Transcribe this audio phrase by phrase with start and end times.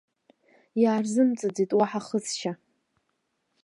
[0.81, 2.53] Иаарзымҵаӡеит уаҳа ахысшьа!